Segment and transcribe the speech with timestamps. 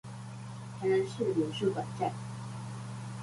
[0.81, 2.11] 臺南市美術館站